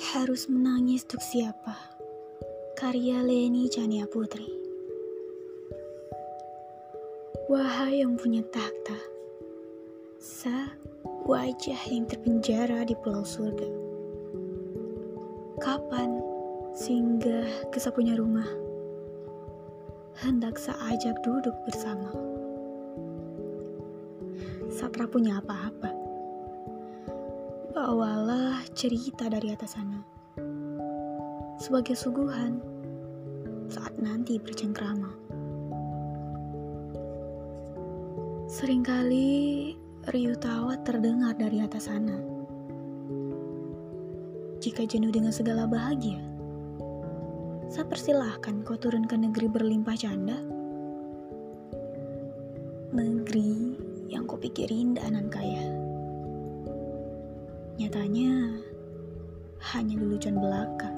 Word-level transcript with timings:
harus 0.00 0.48
menangis 0.48 1.04
untuk 1.04 1.20
siapa? 1.20 1.76
Karya 2.72 3.20
Leni 3.20 3.68
Chania 3.68 4.08
Putri. 4.08 4.48
Wahai 7.52 8.00
yang 8.00 8.16
punya 8.16 8.40
takhta, 8.48 8.96
sa 10.16 10.72
wajah 11.28 11.76
yang 11.92 12.08
terpenjara 12.08 12.88
di 12.88 12.96
pulau 13.04 13.28
surga. 13.28 13.68
Kapan 15.60 16.16
singgah 16.72 17.68
ke 17.68 17.76
punya 17.92 18.16
rumah? 18.16 18.48
Hendak 20.16 20.56
seajak 20.56 21.20
duduk 21.20 21.52
bersama. 21.68 22.08
Satra 24.72 25.04
punya 25.04 25.44
apa-apa 25.44 25.99
bawalah 27.80 28.60
cerita 28.76 29.32
dari 29.32 29.56
atas 29.56 29.72
sana. 29.72 30.04
Sebagai 31.56 31.96
suguhan 31.96 32.60
saat 33.72 33.96
nanti 33.96 34.36
bercengkrama. 34.36 35.08
Seringkali 38.52 39.32
riuh 40.12 40.36
tawa 40.36 40.76
terdengar 40.84 41.32
dari 41.40 41.64
atas 41.64 41.88
sana. 41.88 42.20
Jika 44.60 44.84
jenuh 44.84 45.08
dengan 45.08 45.32
segala 45.32 45.64
bahagia, 45.64 46.20
saya 47.72 47.88
persilahkan 47.88 48.60
kau 48.60 48.76
turun 48.76 49.08
ke 49.08 49.16
negeri 49.16 49.48
berlimpah 49.48 49.96
canda. 49.96 50.36
Negeri 52.92 53.72
yang 54.12 54.28
kau 54.28 54.36
pikir 54.36 54.68
indah 54.68 55.08
dan 55.08 55.32
kaya. 55.32 55.79
Nyatanya 57.80 58.60
hanya 59.72 59.96
lelucon 59.96 60.36
belaka. 60.36 60.92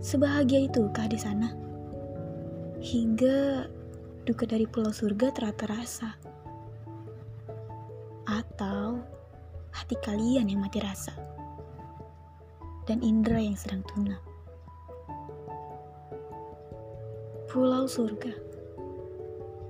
Sebahagia 0.00 0.64
itukah 0.64 1.04
di 1.04 1.20
sana? 1.20 1.52
Hingga 2.80 3.68
duka 4.24 4.48
dari 4.48 4.64
pulau 4.64 4.88
surga 4.88 5.36
terata 5.36 5.68
rasa. 5.68 6.16
Atau 8.24 9.04
hati 9.68 10.00
kalian 10.00 10.48
yang 10.48 10.64
mati 10.64 10.80
rasa. 10.80 11.12
Dan 12.88 13.04
indera 13.04 13.36
yang 13.36 13.60
sedang 13.60 13.84
tuna. 13.84 14.16
Pulau 17.52 17.84
surga. 17.84 18.32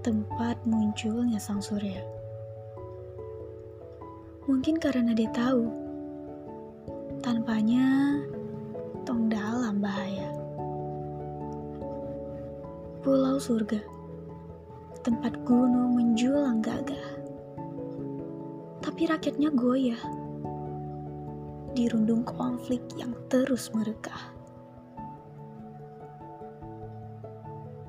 Tempat 0.07 0.63
munculnya 0.71 1.43
sang 1.43 1.59
surya. 1.59 2.20
Mungkin 4.51 4.83
karena 4.83 5.15
dia 5.15 5.31
tahu, 5.31 5.71
tanpanya 7.23 8.19
tong 9.07 9.31
dalam 9.31 9.79
bahaya. 9.79 10.27
Pulau 12.99 13.39
surga, 13.39 13.79
tempat 15.07 15.39
gunung 15.47 15.95
menjulang 15.95 16.59
gagah. 16.59 17.15
Tapi 18.83 19.07
rakyatnya 19.07 19.55
goyah, 19.55 20.03
dirundung 21.79 22.27
konflik 22.27 22.83
yang 22.99 23.15
terus 23.31 23.71
merekah. 23.71 24.35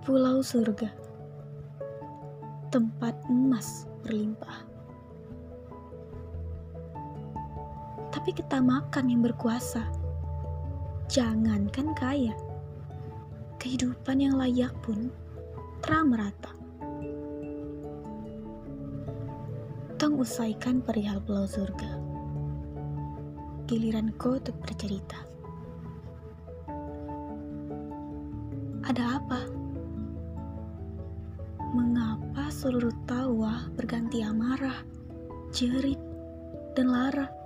Pulau 0.06 0.46
surga, 0.46 0.94
tempat 2.70 3.18
emas 3.34 3.90
berlimpah. 4.06 4.71
Tapi 8.22 8.38
ketamakan 8.38 9.10
yang 9.10 9.26
berkuasa. 9.26 9.82
Jangankan 11.10 11.98
kaya, 11.98 12.38
kehidupan 13.58 14.22
yang 14.22 14.38
layak 14.38 14.70
pun 14.86 15.10
terang 15.82 16.14
merata. 16.14 16.54
Tong 19.98 20.22
usaikan 20.22 20.86
perihal 20.86 21.18
pulau 21.26 21.50
surga. 21.50 21.98
Giliran 23.66 24.14
kau 24.22 24.38
untuk 24.38 24.54
bercerita. 24.62 25.18
Ada 28.86 29.18
apa? 29.18 29.42
Mengapa 31.74 32.54
seluruh 32.54 32.94
tawa 33.10 33.66
berganti 33.74 34.22
amarah, 34.22 34.86
jerit, 35.50 35.98
dan 36.78 36.94
lara? 36.94 37.41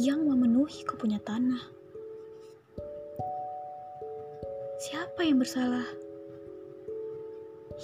Yang 0.00 0.24
memenuhi 0.24 0.88
kau 0.88 0.96
punya 0.96 1.20
tanah. 1.20 1.60
Siapa 4.80 5.20
yang 5.20 5.36
bersalah? 5.36 5.84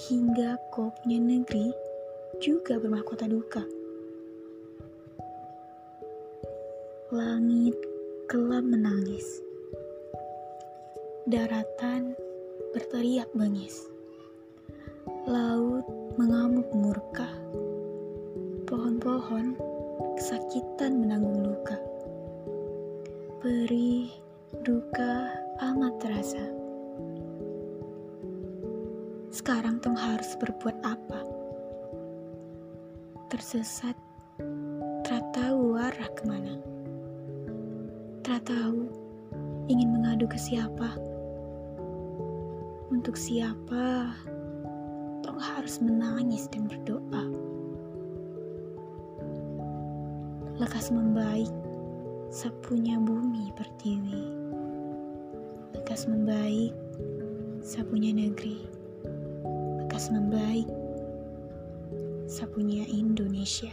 Hingga 0.09 0.57
kau 0.73 0.89
punya 1.05 1.21
negeri 1.21 1.69
juga 2.41 2.81
bermahkota 2.81 3.29
duka. 3.29 3.61
Langit 7.13 7.77
gelap 8.33 8.65
menangis. 8.65 9.45
Daratan 11.29 12.17
berteriak 12.73 13.29
bengis. 13.37 13.85
Laut 15.29 15.85
mengamuk 16.17 16.73
murka. 16.73 17.29
Pohon-pohon 18.65 19.61
kesakitan 20.17 21.05
menanggung 21.05 21.53
luka 21.53 21.77
perih, 23.39 24.11
duka 24.67 25.31
amat 25.63 25.95
terasa. 26.03 26.43
Sekarang 29.31 29.79
Tong 29.79 29.95
harus 29.95 30.35
berbuat 30.43 30.75
apa? 30.83 31.23
Tersesat, 33.31 33.95
tak 35.07 35.23
tahu 35.31 35.79
arah 35.79 36.11
ke 36.19 36.23
mana. 36.27 36.59
Tak 38.27 38.51
tahu 38.51 38.91
ingin 39.71 39.95
mengadu 39.95 40.27
ke 40.27 40.35
siapa. 40.35 40.99
Untuk 42.91 43.15
siapa, 43.15 44.19
Tong 45.23 45.39
harus 45.39 45.79
menangis 45.79 46.51
dan 46.51 46.67
berdoa. 46.67 47.25
Lekas 50.59 50.91
membaik 50.91 51.68
sapunya 52.29 53.01
bumi 53.01 53.49
pertiwi. 53.57 54.21
Lekas 55.73 56.05
membaik, 56.05 56.77
sapunya 57.65 58.13
negeri. 58.13 58.69
Lekas 59.81 60.13
membaik, 60.13 60.69
sapunya 62.29 62.85
Indonesia. 62.85 63.73